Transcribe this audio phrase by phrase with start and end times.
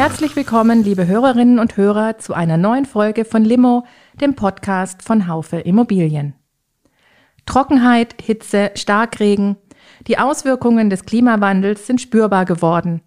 [0.00, 3.84] Herzlich willkommen, liebe Hörerinnen und Hörer, zu einer neuen Folge von Limo,
[4.18, 6.32] dem Podcast von Haufe Immobilien.
[7.44, 9.56] Trockenheit, Hitze, Starkregen,
[10.06, 13.02] die Auswirkungen des Klimawandels sind spürbar geworden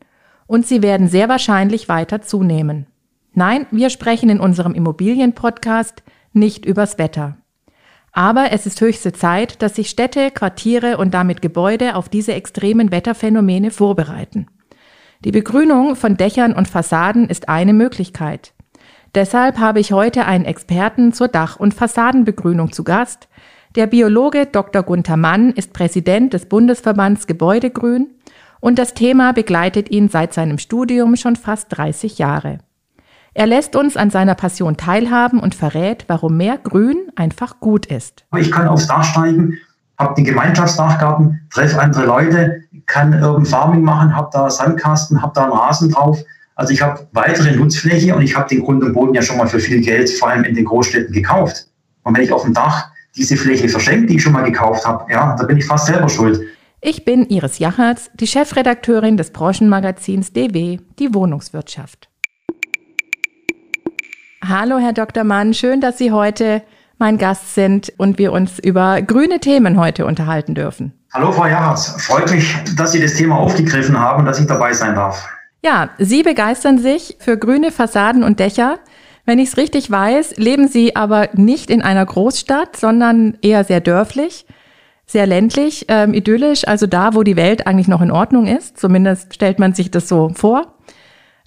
[0.45, 2.85] und sie werden sehr wahrscheinlich weiter zunehmen.
[3.33, 7.38] Nein, wir sprechen in unserem Immobilienpodcast nicht übers Wetter.
[8.11, 12.91] Aber es ist höchste Zeit, dass sich Städte, Quartiere und damit Gebäude auf diese extremen
[12.91, 14.45] Wetterphänomene vorbereiten.
[15.23, 18.53] Die Begrünung von Dächern und Fassaden ist eine Möglichkeit.
[19.16, 23.29] Deshalb habe ich heute einen Experten zur Dach- und Fassadenbegrünung zu Gast.
[23.75, 24.83] Der Biologe Dr.
[24.83, 28.09] Gunther Mann ist Präsident des Bundesverbands Gebäudegrün
[28.59, 32.57] und das Thema begleitet ihn seit seinem Studium schon fast 30 Jahre.
[33.33, 38.25] Er lässt uns an seiner Passion teilhaben und verrät, warum mehr Grün einfach gut ist.
[38.38, 39.57] Ich kann aufs Dach steigen,
[39.97, 45.44] habe den Gemeinschaftsdachgarten, treffe andere Leute, kann Urban Farming machen, habe da Sandkasten, habe da
[45.44, 46.19] einen Rasen drauf.
[46.55, 49.47] Also ich habe weitere Nutzfläche und ich habe den Grund und Boden ja schon mal
[49.47, 51.67] für viel Geld, vor allem in den Großstädten, gekauft.
[52.03, 55.11] Und wenn ich auf dem Dach diese Fläche verschenke, die ich schon mal gekauft habe,
[55.11, 56.41] ja, da bin ich fast selber schuld.
[56.81, 62.09] Ich bin Iris Jachertz, die Chefredakteurin des Branchenmagazins DW, die Wohnungswirtschaft.
[64.45, 65.23] Hallo, Herr Dr.
[65.23, 66.61] Mann, schön, dass Sie heute
[67.04, 70.94] mein Gast sind und wir uns über grüne Themen heute unterhalten dürfen.
[71.14, 74.72] Hallo Frau Jarras, freut mich, dass Sie das Thema aufgegriffen haben und dass ich dabei
[74.72, 75.28] sein darf.
[75.62, 78.80] Ja, Sie begeistern sich für grüne Fassaden und Dächer.
[79.25, 83.81] Wenn ich es richtig weiß, leben Sie aber nicht in einer Großstadt, sondern eher sehr
[83.81, 84.46] dörflich,
[85.06, 88.78] sehr ländlich, ähm, idyllisch, also da, wo die Welt eigentlich noch in Ordnung ist.
[88.78, 90.75] Zumindest stellt man sich das so vor.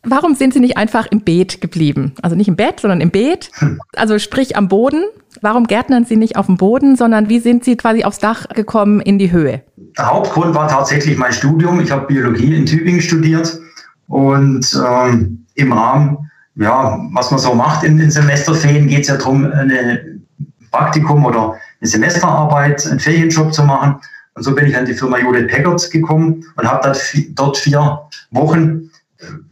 [0.08, 2.14] Warum sind Sie nicht einfach im Beet geblieben?
[2.22, 3.50] Also nicht im Bett, sondern im Beet.
[3.54, 3.80] Hm.
[3.96, 5.04] Also sprich am Boden.
[5.42, 9.00] Warum gärtnern Sie nicht auf dem Boden, sondern wie sind Sie quasi aufs Dach gekommen
[9.00, 9.62] in die Höhe?
[9.98, 11.80] Der Hauptgrund war tatsächlich mein Studium.
[11.80, 13.58] Ich habe Biologie in Tübingen studiert
[14.06, 19.16] und ähm, im Rahmen, ja, was man so macht in den Semesterferien, geht es ja
[19.16, 20.24] darum, ein
[20.70, 23.96] Praktikum oder eine Semesterarbeit, einen Ferienjob zu machen.
[24.34, 26.92] Und so bin ich an die Firma Judith Packard gekommen und habe
[27.30, 28.00] dort vier
[28.30, 28.90] Wochen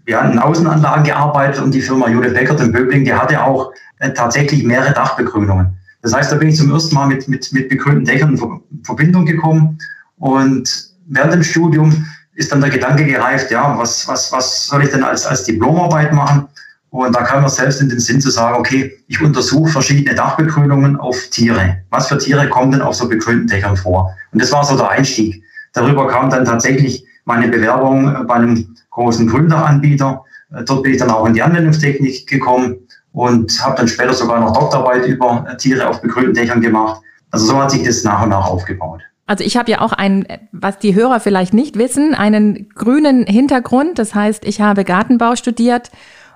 [0.06, 4.12] ja, in Außenanlagen gearbeitet und die Firma Judith Packard in Böbling, die hatte auch äh,
[4.12, 5.76] tatsächlich mehrere Dachbegrünungen.
[6.02, 9.24] Das heißt, da bin ich zum ersten Mal mit, mit, mit begrünten Dächern in Verbindung
[9.24, 9.78] gekommen.
[10.18, 14.90] Und während dem Studium ist dann der Gedanke gereift, ja, was, was, was soll ich
[14.90, 16.46] denn als, als Diplomarbeit machen?
[16.90, 20.96] Und da kam mir selbst in den Sinn zu sagen, okay, ich untersuche verschiedene Dachbegrünungen
[20.96, 21.78] auf Tiere.
[21.90, 24.14] Was für Tiere kommen denn auf so begrünten Dächern vor?
[24.32, 25.42] Und das war so der Einstieg.
[25.72, 30.24] Darüber kam dann tatsächlich meine Bewerbung bei einem großen Gründachanbieter.
[30.54, 32.78] Äh, dort bin ich dann auch in die Anwendungstechnik gekommen
[33.12, 37.00] und habe dann später sogar noch Doktorarbeit über Tiere auf begrünten Dächern gemacht.
[37.30, 39.02] Also so hat sich das nach und nach aufgebaut.
[39.26, 43.98] Also ich habe ja auch einen, was die Hörer vielleicht nicht wissen, einen grünen Hintergrund.
[43.98, 45.90] Das heißt, ich habe Gartenbau studiert.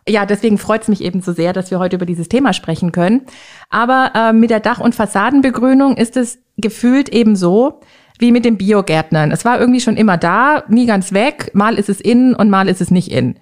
[0.09, 2.93] Ja, deswegen freut es mich eben so sehr, dass wir heute über dieses Thema sprechen
[2.93, 3.23] können.
[3.69, 7.81] Aber äh, mit der Dach- und Fassadenbegrünung ist es gefühlt eben so,
[8.19, 9.31] wie mit den Biogärtnern.
[9.31, 11.51] Es war irgendwie schon immer da, nie ganz weg.
[11.55, 13.39] Mal ist es in und mal ist es nicht in.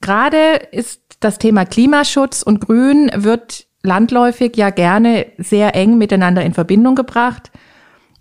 [0.00, 6.54] Gerade ist das Thema Klimaschutz und Grün wird landläufig ja gerne sehr eng miteinander in
[6.54, 7.50] Verbindung gebracht.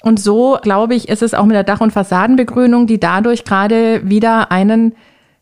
[0.03, 4.07] Und so, glaube ich, ist es auch mit der Dach- und Fassadenbegrünung, die dadurch gerade
[4.07, 4.95] wieder einen,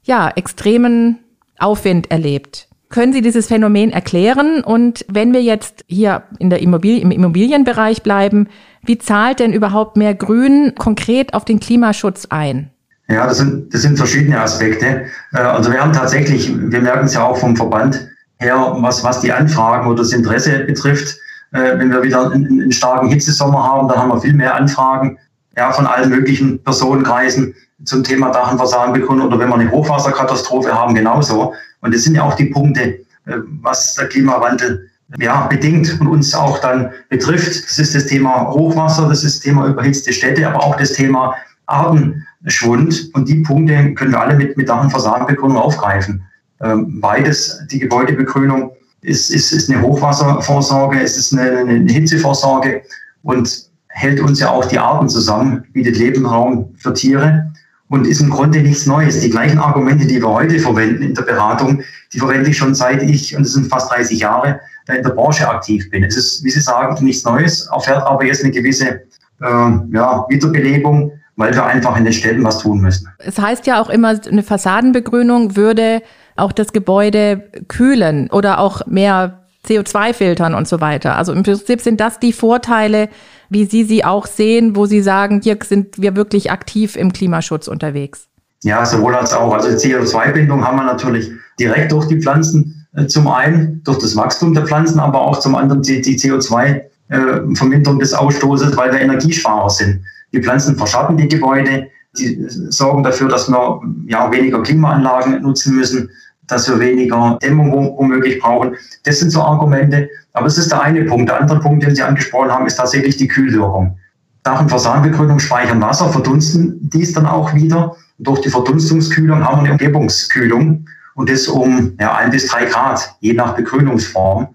[0.04, 1.20] ja, extremen
[1.60, 2.68] Aufwind erlebt.
[2.90, 4.64] Können Sie dieses Phänomen erklären?
[4.64, 8.48] Und wenn wir jetzt hier in der Immobilie, im Immobilienbereich bleiben,
[8.84, 12.72] wie zahlt denn überhaupt mehr Grün konkret auf den Klimaschutz ein?
[13.08, 15.06] Ja, das sind, das sind verschiedene Aspekte.
[15.34, 18.08] Äh, also wir haben tatsächlich, wir merken es ja auch vom Verband
[18.38, 21.18] her, was, was die Anfragen oder das Interesse betrifft.
[21.52, 25.18] Äh, wenn wir wieder einen, starken Hitzesommer haben, dann haben wir viel mehr Anfragen
[25.56, 30.74] ja, von allen möglichen Personenkreisen zum Thema Dach- und Fassadenbegrünung oder wenn wir eine Hochwasserkatastrophe
[30.74, 31.54] haben, genauso.
[31.86, 34.90] Und das sind ja auch die Punkte, äh, was der Klimawandel
[35.20, 37.64] ja, bedingt und uns auch dann betrifft.
[37.64, 41.36] Das ist das Thema Hochwasser, das ist das Thema überhitzte Städte, aber auch das Thema
[41.68, 43.12] Artenschwund.
[43.14, 46.24] Und die Punkte können wir alle mit, mit Dach- und Fassadenbegrünung aufgreifen.
[46.62, 48.72] Ähm, beides, die Gebäudebegrünung,
[49.02, 52.82] ist, ist, ist eine Hochwasservorsorge, es ist eine, eine Hitzevorsorge
[53.22, 57.54] und hält uns ja auch die Arten zusammen, bietet Lebensraum für Tiere.
[57.90, 59.20] Und ist im Grunde nichts Neues.
[59.20, 61.84] Die gleichen Argumente, die wir heute verwenden in der Beratung,
[62.14, 65.48] die verwende ich schon seit ich, und das sind fast 30 Jahre, in der Branche
[65.48, 66.04] aktiv bin.
[66.04, 71.12] Es ist, wie Sie sagen, nichts Neues, erfährt aber jetzt eine gewisse äh, ja, Wiederbelebung,
[71.36, 73.08] weil wir einfach in den Städten was tun müssen.
[73.18, 76.02] Es heißt ja auch immer, eine Fassadenbegrünung würde
[76.36, 81.16] auch das Gebäude kühlen oder auch mehr CO2 filtern und so weiter.
[81.16, 83.10] Also im Prinzip sind das die Vorteile,
[83.50, 87.68] wie Sie sie auch sehen, wo Sie sagen, hier sind wir wirklich aktiv im Klimaschutz
[87.68, 88.28] unterwegs.
[88.64, 89.54] Ja, sowohl als auch.
[89.54, 92.88] Also CO2-Bindung haben wir natürlich direkt durch die Pflanzen.
[92.96, 97.98] Äh, zum einen durch das Wachstum der Pflanzen, aber auch zum anderen die, die CO2-Verminderung
[97.98, 100.02] äh, des Ausstoßes, weil wir Energiesparer sind.
[100.34, 101.88] Die Pflanzen verschatten die Gebäude,
[102.18, 106.10] die sorgen dafür, dass wir ja, weniger Klimaanlagen nutzen müssen
[106.48, 108.76] dass wir weniger Dämmung womöglich brauchen.
[109.04, 110.10] Das sind so Argumente.
[110.36, 111.30] Aber es ist der eine Punkt.
[111.30, 113.98] Der andere Punkt, den Sie angesprochen haben, ist tatsächlich die Kühlwirkung.
[114.44, 117.96] Dach- und Fassadenbegrünung speichern Wasser, verdunsten dies dann auch wieder.
[118.18, 122.66] Und durch die Verdunstungskühlung haben wir eine Umgebungskühlung und das um ja, ein bis drei
[122.66, 124.50] Grad, je nach Begrünungsform.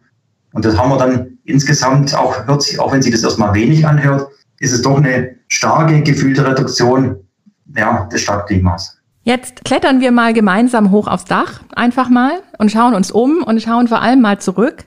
[0.53, 3.87] Und das haben wir dann insgesamt auch, hört sich, auch wenn sich das erstmal wenig
[3.87, 4.29] anhört,
[4.59, 7.17] ist es doch eine starke gefühlte Reduktion
[7.75, 8.99] ja, des Stadtklimas.
[9.23, 13.63] Jetzt klettern wir mal gemeinsam hoch aufs Dach, einfach mal, und schauen uns um und
[13.63, 14.85] schauen vor allem mal zurück.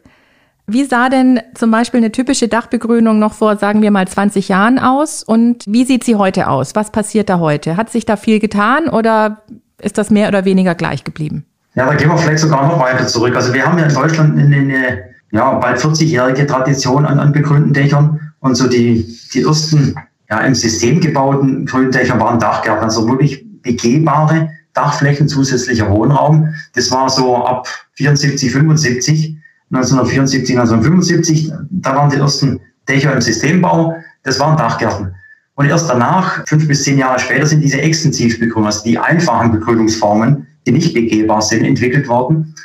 [0.65, 4.79] Wie sah denn zum Beispiel eine typische Dachbegrünung noch vor, sagen wir mal, 20 Jahren
[4.79, 5.21] aus?
[5.21, 6.73] Und wie sieht sie heute aus?
[6.75, 7.75] Was passiert da heute?
[7.75, 9.43] Hat sich da viel getan oder
[9.81, 11.45] ist das mehr oder weniger gleich geblieben?
[11.75, 13.35] Ja, da gehen wir vielleicht sogar noch weiter zurück.
[13.35, 18.31] Also wir haben ja in Deutschland eine ja, bald 40-jährige Tradition an, an begrünten Dächern.
[18.39, 19.95] Und so die, die ersten
[20.29, 26.53] ja, im System gebauten Gründächer waren Dachgärten, also wirklich begehbare Dachflächen, zusätzlicher Wohnraum.
[26.75, 29.37] Das war so ab 74, 75,
[29.73, 31.51] 1974, 1975.
[31.71, 33.95] Da waren die ersten Dächer im Systembau.
[34.23, 35.15] Das waren Dachgärten.
[35.55, 40.47] Und erst danach, fünf bis zehn Jahre später, sind diese Extensivbegrünungen, also die einfachen Begrünungsformen,
[40.65, 42.55] die nicht begehbar sind, entwickelt worden.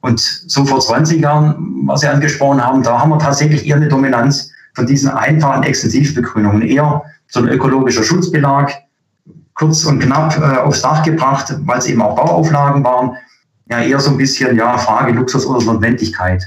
[0.00, 3.88] Und so vor 20 Jahren, was Sie angesprochen haben, da haben wir tatsächlich eher eine
[3.88, 6.62] Dominanz von diesen einfachen Extensivbegrünungen.
[6.62, 8.72] Eher so ein ökologischer Schutzbelag,
[9.54, 13.16] kurz und knapp äh, aufs Dach gebracht, weil es eben auch Bauauflagen waren.
[13.70, 16.42] Ja, eher so ein bisschen, ja, Frage Luxus oder Notwendigkeit.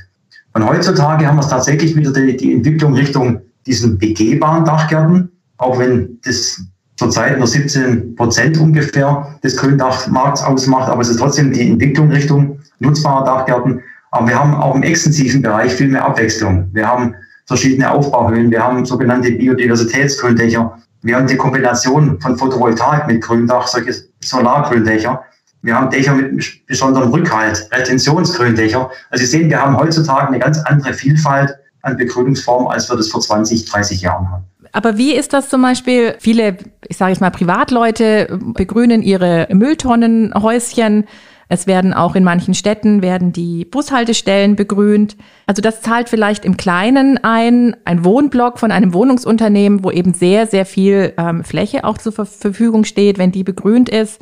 [0.53, 6.19] Und heutzutage haben wir tatsächlich wieder die, die Entwicklung Richtung diesen begehbaren Dachgärten, auch wenn
[6.23, 6.61] das
[6.97, 12.59] zurzeit nur 17 Prozent ungefähr des Gründachmarkts ausmacht, aber es ist trotzdem die Entwicklung Richtung
[12.79, 13.81] nutzbarer Dachgärten.
[14.11, 16.69] Aber wir haben auch im extensiven Bereich viel mehr Abwechslung.
[16.73, 17.15] Wir haben
[17.45, 23.95] verschiedene Aufbauhöhen, wir haben sogenannte Biodiversitätsgründächer, wir haben die Kombination von Photovoltaik mit Gründach, solche
[24.19, 25.23] Solargründächer.
[25.61, 28.89] Wir haben Dächer mit besonderem Rückhalt, Retentionsgründächer.
[29.09, 33.09] Also Sie sehen, wir haben heutzutage eine ganz andere Vielfalt an Begrünungsformen, als wir das
[33.09, 34.45] vor 20, 30 Jahren hatten.
[34.73, 36.15] Aber wie ist das zum Beispiel?
[36.19, 41.05] Viele, ich sage jetzt mal, Privatleute begrünen ihre Mülltonnenhäuschen
[41.53, 45.17] es werden auch in manchen Städten werden die Bushaltestellen begrünt.
[45.47, 50.47] Also das zahlt vielleicht im Kleinen ein, ein Wohnblock von einem Wohnungsunternehmen, wo eben sehr,
[50.47, 53.17] sehr viel ähm, Fläche auch zur Verfügung steht.
[53.17, 54.21] Wenn die begrünt ist,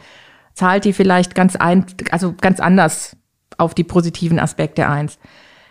[0.59, 3.15] zahlt die vielleicht ganz ein, also ganz anders
[3.57, 5.17] auf die positiven Aspekte eins.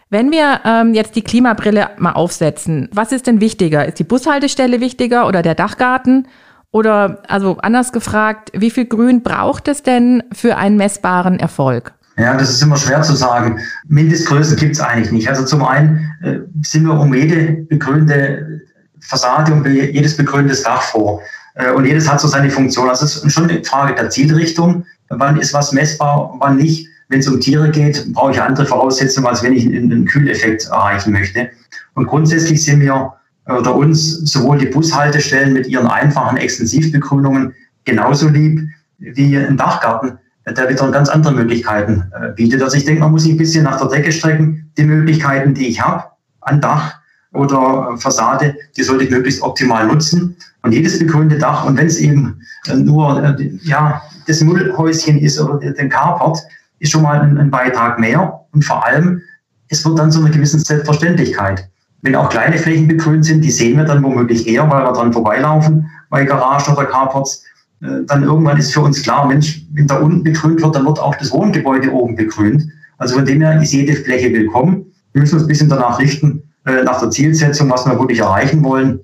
[0.08, 3.86] Wenn wir ähm, jetzt die Klimabrille mal aufsetzen, was ist denn wichtiger?
[3.86, 6.26] Ist die Bushaltestelle wichtiger oder der Dachgarten?
[6.70, 11.94] Oder also anders gefragt, wie viel Grün braucht es denn für einen messbaren Erfolg?
[12.16, 13.60] Ja, das ist immer schwer zu sagen.
[13.88, 15.28] Mindestgrößen gibt es eigentlich nicht.
[15.28, 18.62] Also zum einen äh, sind wir um jede begrünte
[19.00, 21.20] Fassade und jedes begrüntes Dach vor.
[21.58, 22.88] Äh, und jedes hat so seine Funktion.
[22.88, 24.86] Also es ist schon eine Frage der Zielrichtung.
[25.10, 26.88] Wann ist was messbar, wann nicht.
[27.10, 31.12] Wenn es um Tiere geht, brauche ich andere Voraussetzungen, als wenn ich einen Kühleffekt erreichen
[31.12, 31.48] möchte.
[31.94, 33.14] Und grundsätzlich sind wir
[33.46, 37.54] oder uns sowohl die Bushaltestellen mit ihren einfachen Extensivbegrünungen
[37.86, 42.62] genauso lieb wie ein Dachgarten, der wieder ganz andere Möglichkeiten äh, bietet.
[42.62, 44.70] Also ich denke, man muss sich ein bisschen nach der Decke strecken.
[44.76, 46.04] Die Möglichkeiten, die ich habe
[46.42, 46.97] an Dach
[47.32, 50.36] oder Fassade, die sollte ich möglichst optimal nutzen.
[50.62, 55.40] Und jedes begrünte Dach, und wenn es eben äh, nur äh, ja, das Müllhäuschen ist
[55.40, 56.38] oder den Carport,
[56.78, 58.40] ist schon mal ein, ein Beitrag mehr.
[58.52, 59.20] Und vor allem,
[59.68, 61.68] es wird dann zu einer gewissen Selbstverständlichkeit.
[62.02, 65.12] Wenn auch kleine Flächen begrünt sind, die sehen wir dann womöglich eher, weil wir dran
[65.12, 67.44] vorbeilaufen, bei Garagen oder Carports.
[67.82, 70.98] Äh, dann irgendwann ist für uns klar, Mensch, wenn da unten begrünt wird, dann wird
[70.98, 72.64] auch das Wohngebäude oben begrünt.
[72.98, 74.86] Also von dem her ist jede Fläche willkommen.
[75.12, 78.62] Wir müssen uns ein bisschen danach richten, äh, nach der Zielsetzung, was wir wirklich erreichen
[78.62, 79.00] wollen.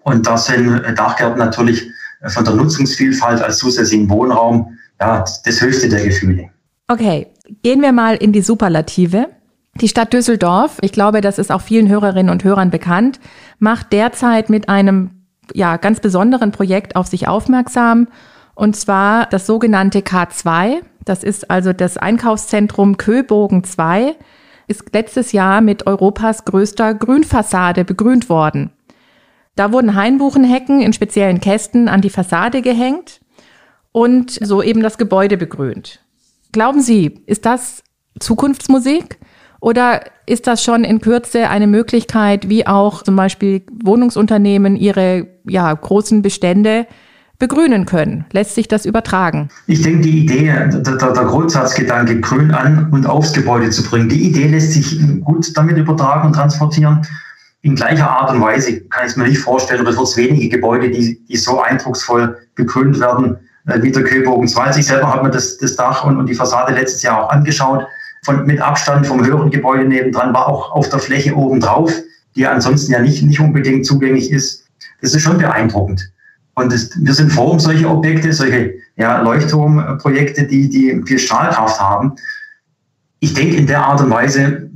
[0.00, 1.88] Und das sind äh, Dachgärten natürlich
[2.28, 6.50] von der Nutzungsvielfalt als zusätzlichen Wohnraum ja, das höchste der Gefühle.
[6.88, 7.28] Okay,
[7.62, 9.28] gehen wir mal in die Superlative.
[9.80, 13.18] Die Stadt Düsseldorf, ich glaube, das ist auch vielen Hörerinnen und Hörern bekannt,
[13.58, 15.22] macht derzeit mit einem
[15.54, 18.08] ja, ganz besonderen Projekt auf sich aufmerksam.
[18.54, 20.82] Und zwar das sogenannte K2.
[21.04, 24.14] Das ist also das Einkaufszentrum Köbogen 2
[24.66, 28.70] ist letztes Jahr mit Europas größter Grünfassade begrünt worden.
[29.54, 33.20] Da wurden Hainbuchenhecken in speziellen Kästen an die Fassade gehängt
[33.92, 36.00] und so eben das Gebäude begrünt.
[36.52, 37.82] Glauben Sie, ist das
[38.18, 39.18] Zukunftsmusik?
[39.60, 45.72] Oder ist das schon in Kürze eine Möglichkeit, wie auch zum Beispiel Wohnungsunternehmen ihre ja,
[45.72, 46.86] großen Bestände
[47.42, 48.24] begrünen können?
[48.30, 49.48] Lässt sich das übertragen?
[49.66, 54.28] Ich denke, die Idee, der, der, Grundsatzgedanke, grün an und aufs Gebäude zu bringen, die
[54.28, 57.04] Idee lässt sich gut damit übertragen und transportieren.
[57.62, 60.88] In gleicher Art und Weise kann ich es mir nicht vorstellen, aber es wenige Gebäude,
[60.88, 64.80] die, die so eindrucksvoll begrünt werden äh, wie der Köbogen 20.
[64.80, 67.84] Ich selber habe mir das, das Dach und, und die Fassade letztes Jahr auch angeschaut.
[68.24, 71.92] Von, mit Abstand vom höheren Gebäude nebendran war auch auf der Fläche oben drauf,
[72.36, 74.64] die ansonsten ja nicht, nicht unbedingt zugänglich ist.
[75.00, 76.12] Das ist schon beeindruckend.
[76.54, 81.80] Und das, wir sind froh um solche Objekte, solche ja, Leuchtturmprojekte, die, die viel Strahlkraft
[81.80, 82.12] haben.
[83.20, 84.70] Ich denke, in der Art und Weise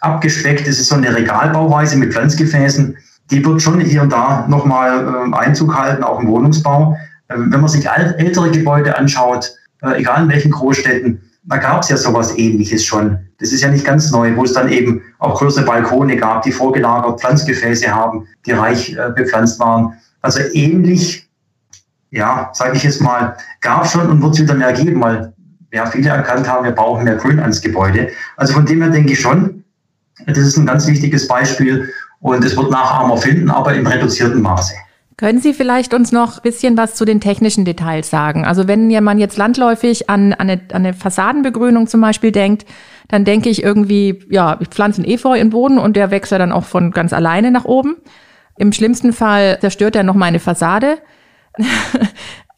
[0.00, 2.96] abgespeckt, ist so eine Regalbauweise mit Pflanzgefäßen,
[3.30, 6.96] die wird schon hier und da nochmal äh, Einzug halten, auch im Wohnungsbau.
[7.28, 9.52] Äh, wenn man sich ältere Gebäude anschaut,
[9.82, 13.18] äh, egal in welchen Großstädten, da gab es ja sowas ähnliches schon.
[13.40, 16.52] Das ist ja nicht ganz neu, wo es dann eben auch größere Balkone gab, die
[16.52, 19.94] vorgelagert Pflanzgefäße haben, die reich äh, bepflanzt waren.
[20.22, 21.28] Also ähnlich,
[22.10, 25.32] ja, sage ich jetzt mal, gab schon und wird es wieder mehr geben, weil
[25.72, 28.10] ja, viele erkannt haben, wir brauchen mehr Grün ans Gebäude.
[28.36, 29.64] Also von dem her denke ich schon,
[30.26, 34.74] das ist ein ganz wichtiges Beispiel und es wird Nachahmer finden, aber im reduzierten Maße.
[35.16, 38.44] Können Sie vielleicht uns noch ein bisschen was zu den technischen Details sagen?
[38.44, 42.64] Also wenn man jetzt landläufig an, an, eine, an eine Fassadenbegrünung zum Beispiel denkt,
[43.08, 46.32] dann denke ich irgendwie, ja, ich pflanze einen Efeu in den Boden und der wächst
[46.32, 47.96] ja dann auch von ganz alleine nach oben.
[48.56, 50.98] Im schlimmsten Fall zerstört er noch meine Fassade.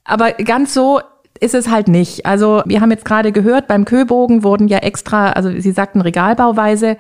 [0.05, 1.01] Aber ganz so
[1.41, 2.27] ist es halt nicht.
[2.27, 6.97] Also wir haben jetzt gerade gehört, beim Köbogen wurden ja extra, also Sie sagten Regalbauweise,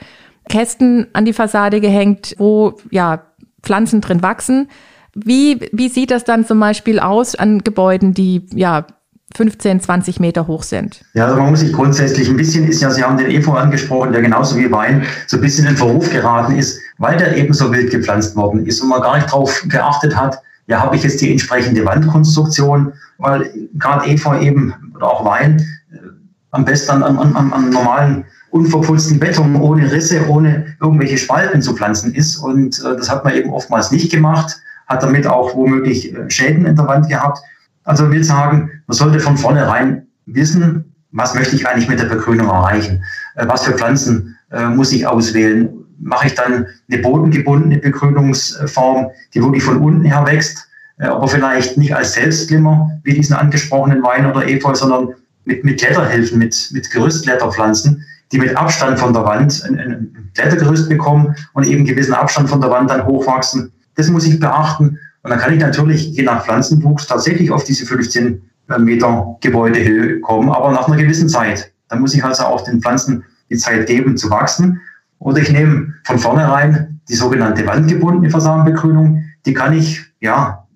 [0.49, 3.23] Kästen an die Fassade gehängt, wo ja
[3.63, 4.69] Pflanzen drin wachsen.
[5.15, 8.87] Wie, wie sieht das dann zum Beispiel aus an Gebäuden, die ja
[9.35, 11.03] 15, 20 Meter hoch sind.
[11.15, 14.13] Ja, also man muss sich grundsätzlich ein bisschen, ist ja, Sie haben den Efeu angesprochen,
[14.13, 17.73] der genauso wie Wein so ein bisschen in Verruf geraten ist, weil der eben so
[17.73, 21.21] wild gepflanzt worden ist und man gar nicht darauf geachtet hat, ja, habe ich jetzt
[21.21, 25.61] die entsprechende Wandkonstruktion, weil gerade Efeu eben oder auch Wein
[25.93, 25.97] äh,
[26.53, 32.15] am besten an, an, an normalen unverputzten Beton ohne Risse, ohne irgendwelche Spalten zu pflanzen
[32.15, 32.37] ist.
[32.37, 36.65] Und äh, das hat man eben oftmals nicht gemacht, hat damit auch womöglich äh, Schäden
[36.65, 37.41] in der Wand gehabt.
[37.85, 42.49] Also will sagen, man sollte von vornherein wissen, was möchte ich eigentlich mit der Begrünung
[42.49, 43.05] erreichen?
[43.37, 45.69] Äh, was für Pflanzen äh, muss ich auswählen?
[46.01, 50.67] Mache ich dann eine bodengebundene Begrünungsform, die wirklich von unten her wächst,
[50.99, 55.15] äh, aber vielleicht nicht als Selbstglimmer, wie diesen angesprochenen Wein oder Efeu, sondern
[55.45, 60.89] mit, mit Kletterhilfen, mit, mit Gerüstkletterpflanzen, die mit Abstand von der Wand ein, ein Klettergerüst
[60.89, 63.71] bekommen und eben gewissen Abstand von der Wand dann hochwachsen.
[63.95, 64.99] Das muss ich beachten.
[65.25, 70.21] Und dann kann ich natürlich je nach Pflanzenwuchs tatsächlich auf diese 15 äh, Meter Gebäudehöhe
[70.21, 71.73] kommen, aber nach einer gewissen Zeit.
[71.89, 74.81] Dann muss ich also auch den Pflanzen die Zeit geben zu wachsen.
[75.19, 79.25] Oder ich nehme von vornherein die sogenannte wandgebundene Fassadenbegrünung.
[79.47, 80.67] Die kann ich ja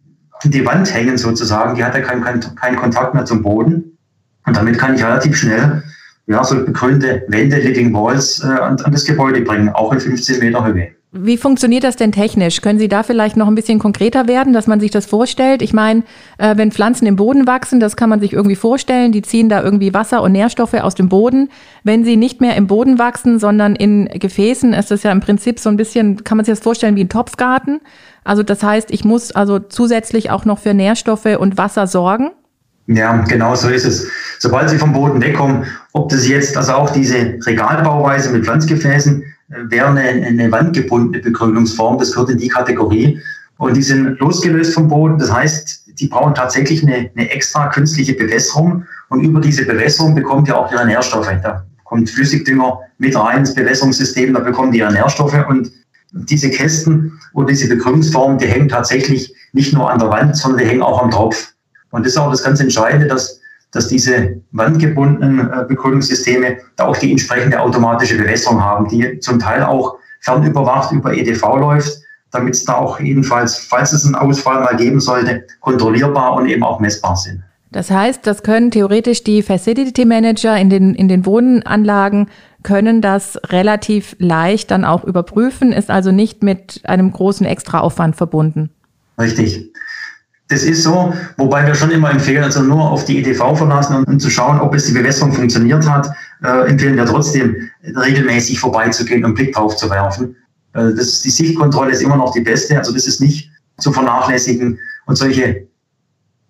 [0.42, 1.74] an die Wand hängen sozusagen.
[1.74, 3.98] Die hat ja keinen kein, kein Kontakt mehr zum Boden.
[4.46, 5.82] Und damit kann ich relativ schnell
[6.26, 10.38] ja, so begrünte Wände, Living Walls äh, an, an das Gebäude bringen, auch in 15
[10.40, 10.97] Meter Höhe.
[11.10, 12.60] Wie funktioniert das denn technisch?
[12.60, 15.62] Können Sie da vielleicht noch ein bisschen konkreter werden, dass man sich das vorstellt?
[15.62, 16.02] Ich meine,
[16.36, 19.10] äh, wenn Pflanzen im Boden wachsen, das kann man sich irgendwie vorstellen.
[19.10, 21.48] Die ziehen da irgendwie Wasser und Nährstoffe aus dem Boden.
[21.82, 25.58] Wenn sie nicht mehr im Boden wachsen, sondern in Gefäßen, ist das ja im Prinzip
[25.58, 27.80] so ein bisschen, kann man sich das vorstellen wie ein Topfgarten.
[28.22, 32.32] Also das heißt, ich muss also zusätzlich auch noch für Nährstoffe und Wasser sorgen.
[32.86, 34.10] Ja, genau so ist es.
[34.38, 39.88] Sobald sie vom Boden wegkommen, ob das jetzt also auch diese Regalbauweise mit Pflanzgefäßen wäre
[39.88, 43.20] eine, eine wandgebundene Begrünungsform, das gehört in die Kategorie.
[43.56, 45.18] Und die sind losgelöst vom Boden.
[45.18, 48.84] Das heißt, die brauchen tatsächlich eine, eine extra künstliche Bewässerung.
[49.08, 51.30] Und über diese Bewässerung bekommt ihr auch ihre Nährstoffe.
[51.42, 55.44] Da kommt Flüssigdünger mit rein ins Bewässerungssystem, da bekommen die ihre Nährstoffe.
[55.48, 55.72] Und
[56.12, 60.66] diese Kästen oder diese Begrünungsformen, die hängen tatsächlich nicht nur an der Wand, sondern die
[60.66, 61.52] hängen auch am Tropf.
[61.90, 63.37] Und das ist auch das ganz Entscheidende, dass
[63.72, 69.62] dass diese wandgebundenen äh, Begrünungssysteme da auch die entsprechende automatische Bewässerung haben, die zum Teil
[69.62, 71.98] auch fernüberwacht über EDV läuft,
[72.30, 76.62] damit es da auch jedenfalls, falls es einen Ausfall mal geben sollte, kontrollierbar und eben
[76.62, 77.42] auch messbar sind.
[77.70, 82.28] Das heißt, das können theoretisch die Facility Manager in den, in den Wohnanlagen
[82.62, 88.70] können das relativ leicht dann auch überprüfen, ist also nicht mit einem großen Extraaufwand verbunden.
[89.18, 89.72] Richtig.
[90.48, 94.08] Das ist so, wobei wir schon immer empfehlen, also nur auf die EDV verlassen und,
[94.08, 96.10] um zu schauen, ob es die Bewässerung funktioniert hat,
[96.42, 100.34] äh, empfehlen wir trotzdem regelmäßig vorbeizugehen und einen Blick drauf zu werfen.
[100.72, 104.78] Äh, das die Sichtkontrolle ist immer noch die beste, also das ist nicht zu vernachlässigen.
[105.04, 105.66] Und solche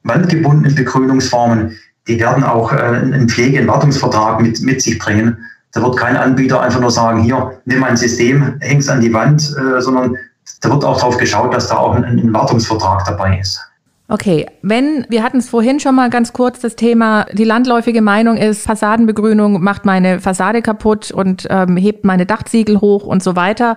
[0.04, 1.76] wandgebundenen Begrünungsformen,
[2.06, 5.36] die werden auch äh, einen Pflege- und Wartungsvertrag mit, mit sich bringen.
[5.72, 9.12] Da wird kein Anbieter einfach nur sagen, hier, nimm ein System, häng es an die
[9.12, 10.16] Wand, äh, sondern
[10.60, 13.60] da wird auch darauf geschaut, dass da auch ein, ein Wartungsvertrag dabei ist.
[14.10, 18.38] Okay, wenn, wir hatten es vorhin schon mal ganz kurz, das Thema, die landläufige Meinung
[18.38, 23.76] ist, Fassadenbegrünung macht meine Fassade kaputt und ähm, hebt meine Dachziegel hoch und so weiter.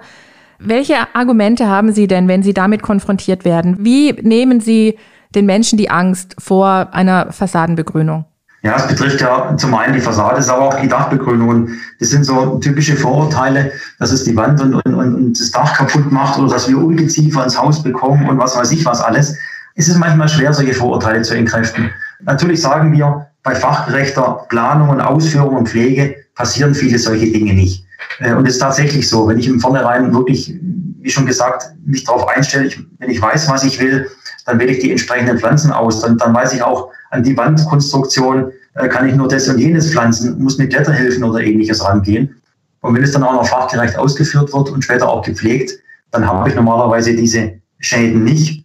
[0.57, 3.75] Welche Argumente haben Sie denn, wenn Sie damit konfrontiert werden?
[3.79, 4.97] Wie nehmen Sie
[5.35, 8.23] den Menschen die Angst vor einer Fassadenbegrünung?
[8.63, 11.77] Ja, es betrifft ja zum einen die Fassade, aber auch die Dachbegrünungen.
[11.99, 16.09] Das sind so typische Vorurteile, dass es die Wand und, und, und das Dach kaputt
[16.09, 19.35] macht oder dass wir Ungeziefer ins Haus bekommen und was weiß ich was alles
[19.75, 21.89] ist es manchmal schwer, solche Vorurteile zu entkräften.
[22.21, 27.85] Natürlich sagen wir, bei fachgerechter Planung und Ausführung und Pflege passieren viele solche Dinge nicht.
[28.19, 30.53] Äh, und es ist tatsächlich so, wenn ich im Vornherein wirklich,
[30.99, 34.07] wie schon gesagt, mich darauf einstelle, ich, wenn ich weiß, was ich will,
[34.45, 36.01] dann wähle ich die entsprechenden Pflanzen aus.
[36.01, 39.91] Dann, dann weiß ich auch, an die Wandkonstruktion äh, kann ich nur das und jenes
[39.91, 42.41] pflanzen, muss mit Blätterhilfen oder ähnliches rangehen.
[42.81, 45.71] Und wenn es dann auch noch fachgerecht ausgeführt wird und später auch gepflegt,
[46.11, 48.60] dann habe ich normalerweise diese Schäden nicht.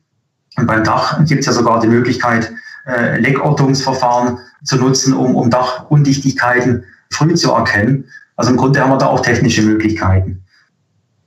[0.56, 2.52] Und beim Dach gibt es ja sogar die Möglichkeit,
[2.86, 8.04] äh, Leckortungsverfahren zu nutzen, um, um Dachundichtigkeiten früh zu erkennen.
[8.36, 10.42] Also im Grunde haben wir da auch technische Möglichkeiten.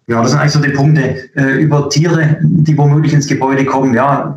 [0.07, 1.35] Ja, das sind eigentlich so die Punkte.
[1.35, 4.35] Äh, über Tiere, die womöglich ins Gebäude kommen, ja,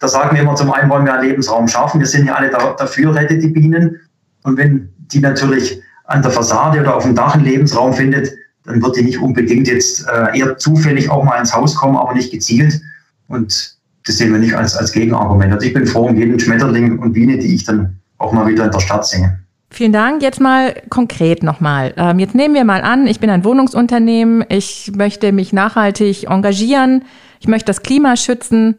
[0.00, 2.00] da sagen wir immer, zum einen wollen wir einen Lebensraum schaffen.
[2.00, 4.00] Wir sind ja alle da, dafür, rettet die Bienen.
[4.42, 8.32] Und wenn die natürlich an der Fassade oder auf dem Dach einen Lebensraum findet,
[8.64, 12.14] dann wird die nicht unbedingt jetzt äh, eher zufällig auch mal ins Haus kommen, aber
[12.14, 12.80] nicht gezielt.
[13.28, 13.75] Und
[14.06, 15.52] das sehen wir nicht als, als Gegenargument.
[15.52, 18.64] Also ich bin froh um jeden Schmetterling und Biene, die ich dann auch mal wieder
[18.64, 19.38] in der Stadt sehe.
[19.68, 20.22] Vielen Dank.
[20.22, 21.92] Jetzt mal konkret nochmal.
[21.96, 27.04] Ähm, jetzt nehmen wir mal an, ich bin ein Wohnungsunternehmen, ich möchte mich nachhaltig engagieren,
[27.40, 28.78] ich möchte das Klima schützen,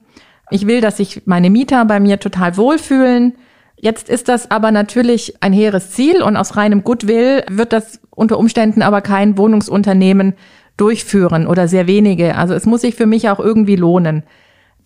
[0.50, 3.36] ich will, dass sich meine Mieter bei mir total wohlfühlen.
[3.76, 8.40] Jetzt ist das aber natürlich ein hehres Ziel und aus reinem Goodwill wird das unter
[8.40, 10.34] Umständen aber kein Wohnungsunternehmen
[10.78, 12.36] durchführen oder sehr wenige.
[12.36, 14.24] Also es muss sich für mich auch irgendwie lohnen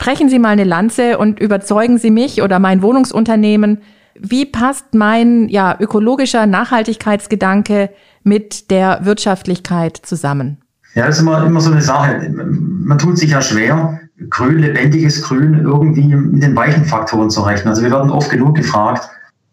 [0.01, 3.83] brechen Sie mal eine Lanze und überzeugen Sie mich oder mein Wohnungsunternehmen,
[4.19, 7.91] wie passt mein ja, ökologischer Nachhaltigkeitsgedanke
[8.23, 10.57] mit der Wirtschaftlichkeit zusammen?
[10.95, 12.33] Ja, das ist immer, immer so eine Sache.
[12.33, 13.99] Man tut sich ja schwer,
[14.31, 17.69] grün, lebendiges Grün irgendwie mit den weichen Faktoren zu rechnen.
[17.69, 19.07] Also wir werden oft genug gefragt,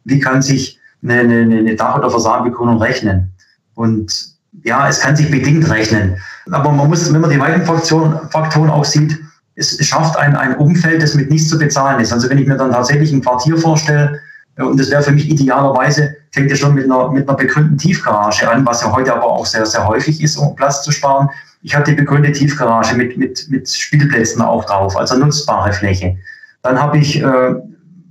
[0.05, 3.33] wie kann sich eine, eine, eine Dach- oder Fassadenbegrünung rechnen?
[3.75, 4.31] Und
[4.65, 6.17] ja, es kann sich bedingt rechnen.
[6.51, 9.28] Aber man muss, wenn man die weichen Faktoren, Faktoren auch sieht,
[9.59, 12.13] es schafft ein, ein Umfeld, das mit nichts zu bezahlen ist.
[12.13, 14.21] Also wenn ich mir dann tatsächlich ein Quartier vorstelle,
[14.57, 17.77] äh, und das wäre für mich idealerweise, fängt ja schon mit einer, mit einer begrünten
[17.77, 21.29] Tiefgarage an, was ja heute aber auch sehr, sehr häufig ist, um Platz zu sparen.
[21.63, 26.17] Ich habe die begrünte Tiefgarage mit, mit, mit Spielplätzen auch drauf, also nutzbare Fläche.
[26.63, 27.55] Dann habe ich äh,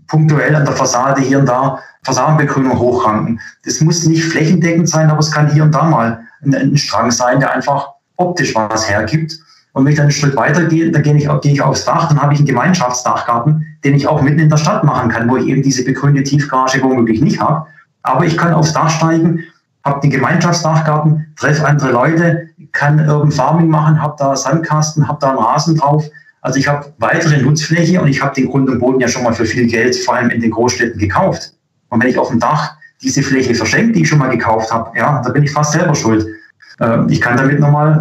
[0.08, 3.40] punktuell an der Fassade hier und da Fassadenbegrünung hochranken.
[3.66, 7.12] Das muss nicht flächendeckend sein, aber es kann hier und da mal ein, ein Strang
[7.12, 9.38] sein, der einfach optisch was hergibt.
[9.78, 12.08] Und wenn ich dann einen Schritt weiter gehe, dann gehe ich, gehe ich aufs Dach,
[12.08, 15.38] dann habe ich einen Gemeinschaftsdachgarten, den ich auch mitten in der Stadt machen kann, wo
[15.38, 17.68] ich eben diese begrünte Tiefgarage womöglich nicht habe.
[18.02, 19.44] Aber ich kann aufs Dach steigen,
[19.86, 25.30] habe den Gemeinschaftsdachgarten, treffe andere Leute, kann irgendein Farming machen, habe da Sandkasten, habe da
[25.30, 26.06] einen Rasen drauf.
[26.42, 29.34] Also ich habe weitere Nutzfläche und ich habe den Grund und Boden ja schon mal
[29.34, 31.54] für viel Geld, vor allem in den Großstädten, gekauft.
[31.90, 32.72] Und wenn ich auf dem Dach
[33.04, 35.94] diese Fläche verschenke, die ich schon mal gekauft habe, ja, da bin ich fast selber
[35.94, 36.26] schuld.
[36.80, 38.00] Ähm, ich kann damit nochmal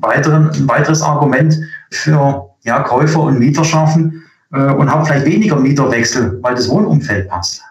[0.00, 1.58] weiteren, ein weiteres Argument
[1.90, 7.28] für ja, Käufer und Mieter schaffen äh, und habe vielleicht weniger Mieterwechsel, weil das Wohnumfeld
[7.28, 7.62] passt.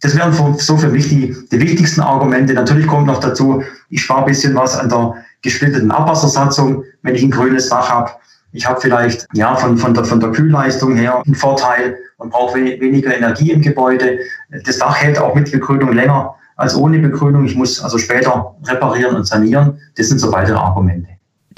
[0.00, 2.54] Das wären so für mich die, die wichtigsten Argumente.
[2.54, 7.22] Natürlich kommt noch dazu, ich spare ein bisschen was an der gesplitteten Abwassersatzung, wenn ich
[7.22, 8.10] ein grünes Dach habe.
[8.50, 12.58] Ich habe vielleicht ja von, von, der, von der Kühlleistung her einen Vorteil und brauche
[12.58, 14.18] weniger Energie im Gebäude.
[14.66, 17.44] Das Dach hält auch mit Begrünung länger als ohne Begrünung.
[17.44, 19.78] Ich muss also später reparieren und sanieren.
[19.96, 21.08] Das sind so weitere Argumente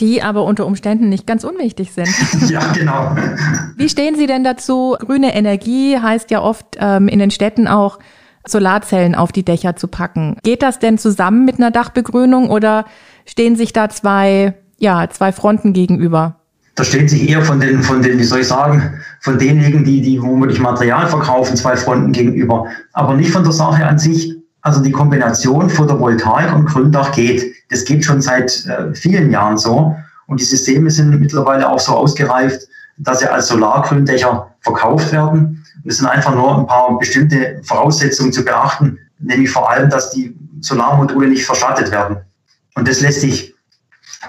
[0.01, 2.09] die aber unter Umständen nicht ganz unwichtig sind.
[2.51, 3.17] ja, genau.
[3.77, 4.97] Wie stehen Sie denn dazu?
[4.99, 7.99] Grüne Energie heißt ja oft ähm, in den Städten auch,
[8.47, 10.37] Solarzellen auf die Dächer zu packen.
[10.43, 12.85] Geht das denn zusammen mit einer Dachbegrünung oder
[13.25, 16.37] stehen sich da zwei, ja, zwei Fronten gegenüber?
[16.75, 20.03] Da stehen sich eher von den, von den, wie soll ich sagen, von denjenigen, die,
[20.03, 22.67] die womöglich Material verkaufen, zwei Fronten gegenüber.
[22.93, 24.34] Aber nicht von der Sache an sich.
[24.65, 27.55] Also die Kombination Photovoltaik und Gründach geht.
[27.69, 29.95] Das geht schon seit äh, vielen Jahren so.
[30.27, 35.63] Und die Systeme sind mittlerweile auch so ausgereift, dass sie als Solargründächer verkauft werden.
[35.85, 40.35] Es sind einfach nur ein paar bestimmte Voraussetzungen zu beachten, nämlich vor allem, dass die
[40.61, 42.17] Solarmodule nicht verschattet werden.
[42.75, 43.55] Und das lässt sich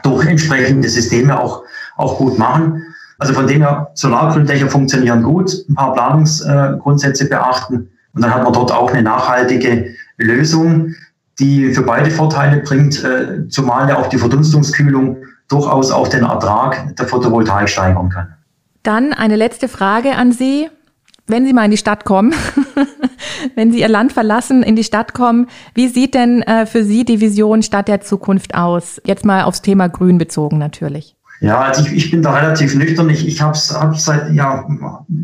[0.04, 1.64] durch entsprechende Systeme auch,
[1.96, 2.84] auch gut machen.
[3.20, 8.54] Also von dem her, Solargründächer funktionieren gut, ein paar Planungsgrundsätze beachten und dann hat man
[8.54, 10.96] dort auch eine nachhaltige Lösung,
[11.40, 16.96] die für beide Vorteile bringt, äh, zumal ja auch die Verdunstungskühlung durchaus auch den Ertrag
[16.96, 18.34] der Photovoltaik steigern kann.
[18.84, 20.70] Dann eine letzte Frage an Sie.
[21.28, 22.36] Wenn Sie mal in die Stadt kommen,
[23.56, 27.04] wenn Sie Ihr Land verlassen, in die Stadt kommen, wie sieht denn äh, für Sie
[27.04, 29.02] die Vision Stadt der Zukunft aus?
[29.06, 31.15] Jetzt mal aufs Thema Grün bezogen natürlich.
[31.42, 33.10] Ja, also ich, ich bin da relativ nüchtern.
[33.10, 34.66] Ich, ich habe hab seit ja,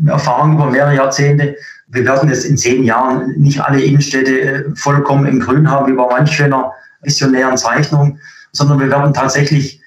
[0.06, 1.56] Erfahrung über mehrere Jahrzehnte.
[1.88, 5.96] Wir werden jetzt in zehn Jahren nicht alle Innenstädte äh, vollkommen im Grün haben, wie
[5.96, 6.72] bei manch schöner
[7.02, 8.18] visionären Zeichnung,
[8.52, 9.80] sondern wir werden tatsächlich,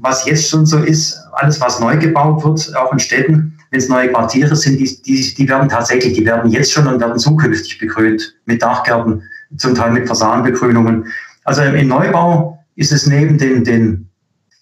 [0.00, 3.88] was jetzt schon so ist, alles, was neu gebaut wird, auch in Städten, wenn es
[3.88, 7.78] neue Quartiere sind, die, die, die werden tatsächlich, die werden jetzt schon und werden zukünftig
[7.78, 9.22] begrünt mit Dachgärten,
[9.56, 11.06] zum Teil mit Fassadenbegrünungen.
[11.44, 14.08] Also im Neubau ist es neben den, den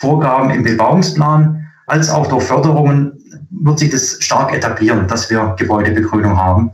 [0.02, 3.12] Vorgaben im Bebauungsplan als auch durch Förderungen
[3.50, 6.72] wird sich das stark etablieren, dass wir Gebäudebegrünung haben.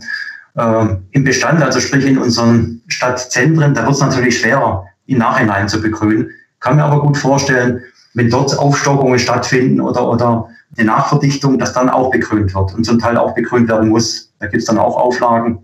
[0.57, 5.69] Ähm, Im Bestand, also sprich in unseren Stadtzentren, da wird es natürlich schwerer, im Nachhinein
[5.69, 6.31] zu begrünen.
[6.61, 7.83] Kann mir aber gut vorstellen,
[8.15, 12.99] wenn dort Aufstockungen stattfinden oder, oder eine Nachverdichtung, dass dann auch begrünt wird und zum
[12.99, 14.33] Teil auch begrünt werden muss.
[14.39, 15.59] Da gibt es dann auch Auflagen.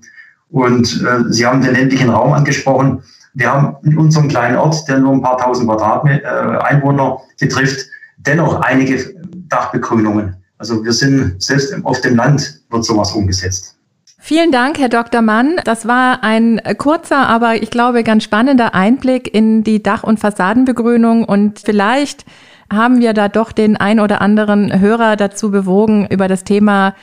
[0.50, 3.02] Und äh, Sie haben den ländlichen Raum angesprochen.
[3.34, 7.86] Wir haben in unserem kleinen Ort, der nur ein paar tausend Quadratmeter äh, Einwohner betrifft,
[8.16, 9.14] dennoch einige
[9.48, 10.36] Dachbegrünungen.
[10.58, 13.76] Also wir sind selbst auf dem Land wird sowas umgesetzt.
[14.18, 15.20] Vielen Dank, Herr Dr.
[15.20, 15.56] Mann.
[15.64, 21.24] Das war ein kurzer, aber ich glaube ganz spannender Einblick in die Dach- und Fassadenbegrünung
[21.24, 22.24] und vielleicht
[22.72, 26.94] haben wir da doch den ein oder anderen Hörer dazu bewogen, über das Thema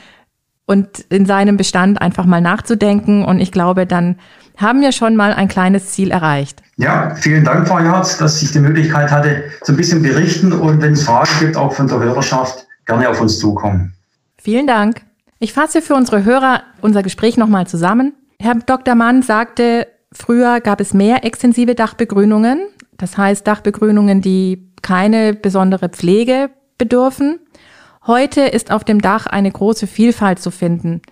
[0.66, 3.24] und in seinem Bestand einfach mal nachzudenken.
[3.24, 4.16] Und ich glaube, dann
[4.56, 6.62] haben wir schon mal ein kleines Ziel erreicht.
[6.76, 10.80] Ja, vielen Dank, Frau Jarz, dass ich die Möglichkeit hatte, so ein bisschen berichten und
[10.82, 13.94] wenn es Fragen gibt, auch von der Hörerschaft, gerne auf uns zukommen.
[14.36, 15.02] Vielen Dank.
[15.38, 18.14] Ich fasse für unsere Hörer unser Gespräch nochmal zusammen.
[18.38, 18.94] Herr Dr.
[18.94, 22.60] Mann sagte, früher gab es mehr extensive Dachbegrünungen,
[22.96, 27.38] das heißt Dachbegrünungen, die keine besondere Pflege bedürfen.
[28.06, 31.02] Heute ist auf dem Dach eine große Vielfalt zu finden.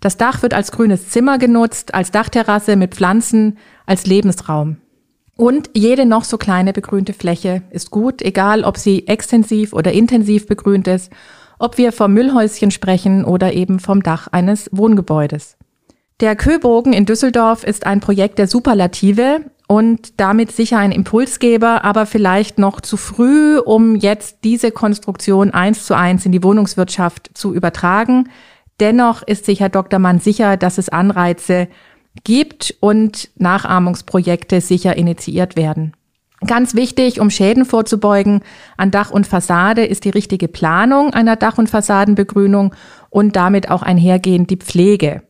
[0.00, 4.76] Das Dach wird als grünes Zimmer genutzt, als Dachterrasse mit Pflanzen, als Lebensraum.
[5.36, 10.46] Und jede noch so kleine begrünte Fläche ist gut, egal ob sie extensiv oder intensiv
[10.46, 11.10] begrünt ist,
[11.58, 15.56] ob wir vom Müllhäuschen sprechen oder eben vom Dach eines Wohngebäudes.
[16.20, 22.06] Der Köbogen in Düsseldorf ist ein Projekt der Superlative und damit sicher ein Impulsgeber, aber
[22.06, 27.54] vielleicht noch zu früh, um jetzt diese Konstruktion eins zu eins in die Wohnungswirtschaft zu
[27.54, 28.28] übertragen.
[28.80, 29.98] Dennoch ist sich Herr Dr.
[29.98, 31.68] Mann sicher, dass es Anreize
[32.24, 35.94] gibt und Nachahmungsprojekte sicher initiiert werden.
[36.46, 38.40] Ganz wichtig, um Schäden vorzubeugen
[38.76, 42.74] an Dach und Fassade, ist die richtige Planung einer Dach- und Fassadenbegrünung
[43.08, 45.22] und damit auch einhergehend die Pflege.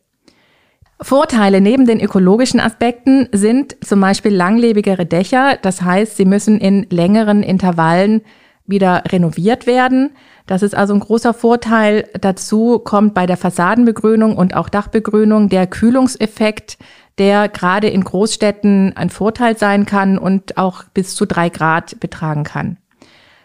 [1.04, 5.58] Vorteile neben den ökologischen Aspekten sind zum Beispiel langlebigere Dächer.
[5.60, 8.22] Das heißt, sie müssen in längeren Intervallen
[8.64, 10.12] wieder renoviert werden.
[10.46, 12.08] Das ist also ein großer Vorteil.
[12.18, 16.78] Dazu kommt bei der Fassadenbegrünung und auch Dachbegrünung der Kühlungseffekt,
[17.18, 22.44] der gerade in Großstädten ein Vorteil sein kann und auch bis zu drei Grad betragen
[22.44, 22.78] kann.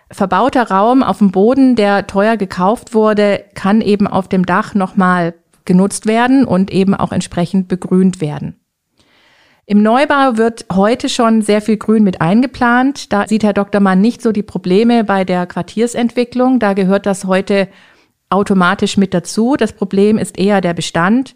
[0.10, 5.34] Verbauter Raum auf dem Boden, der teuer gekauft wurde, kann eben auf dem Dach nochmal
[5.70, 8.56] genutzt werden und eben auch entsprechend begrünt werden.
[9.68, 13.14] Im Neubau wird heute schon sehr viel Grün mit eingeplant.
[13.14, 13.80] Da sieht Herr Dr.
[13.80, 16.58] Mann nicht so die Probleme bei der Quartiersentwicklung.
[16.58, 17.68] Da gehört das heute
[18.32, 19.56] automatisch mit dazu.
[19.58, 21.36] Das Problem ist eher der Bestand.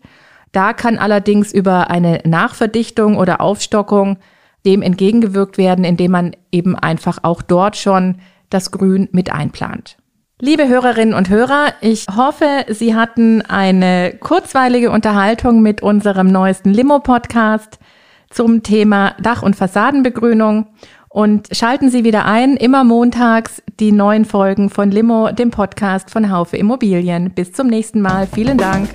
[0.51, 4.17] Da kann allerdings über eine Nachverdichtung oder Aufstockung
[4.65, 8.17] dem entgegengewirkt werden, indem man eben einfach auch dort schon
[8.49, 9.97] das Grün mit einplant.
[10.45, 17.79] Liebe Hörerinnen und Hörer, ich hoffe, Sie hatten eine kurzweilige Unterhaltung mit unserem neuesten Limo-Podcast
[18.29, 20.67] zum Thema Dach- und Fassadenbegrünung.
[21.07, 26.29] Und schalten Sie wieder ein, immer montags die neuen Folgen von Limo, dem Podcast von
[26.29, 27.31] Haufe Immobilien.
[27.33, 28.27] Bis zum nächsten Mal.
[28.27, 28.89] Vielen Dank.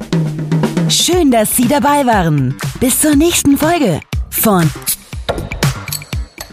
[0.91, 2.57] Schön, dass Sie dabei waren.
[2.79, 4.71] Bis zur nächsten Folge von